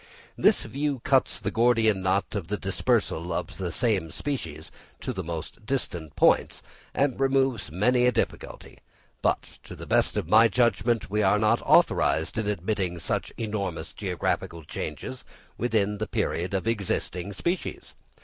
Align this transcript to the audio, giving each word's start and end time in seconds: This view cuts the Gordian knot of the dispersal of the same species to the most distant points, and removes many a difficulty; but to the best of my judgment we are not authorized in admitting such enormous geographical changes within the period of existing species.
This 0.35 0.63
view 0.63 0.99
cuts 1.03 1.39
the 1.39 1.51
Gordian 1.51 2.01
knot 2.01 2.33
of 2.33 2.47
the 2.47 2.57
dispersal 2.57 3.31
of 3.31 3.57
the 3.57 3.71
same 3.71 4.09
species 4.09 4.71
to 4.99 5.13
the 5.13 5.23
most 5.23 5.63
distant 5.63 6.15
points, 6.15 6.63
and 6.91 7.19
removes 7.19 7.71
many 7.71 8.07
a 8.07 8.11
difficulty; 8.11 8.79
but 9.21 9.43
to 9.61 9.75
the 9.75 9.85
best 9.85 10.17
of 10.17 10.27
my 10.27 10.47
judgment 10.47 11.11
we 11.11 11.21
are 11.21 11.37
not 11.37 11.61
authorized 11.61 12.39
in 12.39 12.47
admitting 12.47 12.97
such 12.97 13.31
enormous 13.37 13.93
geographical 13.93 14.63
changes 14.63 15.23
within 15.55 15.99
the 15.99 16.07
period 16.07 16.55
of 16.55 16.65
existing 16.65 17.31
species. 17.31 17.93